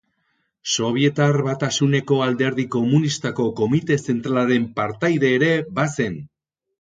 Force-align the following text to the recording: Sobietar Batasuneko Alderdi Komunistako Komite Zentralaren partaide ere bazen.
Sobietar 0.75 1.35
Batasuneko 1.47 2.17
Alderdi 2.27 2.65
Komunistako 2.75 3.45
Komite 3.59 3.99
Zentralaren 4.07 4.65
partaide 4.81 5.31
ere 5.41 5.51
bazen. 5.81 6.17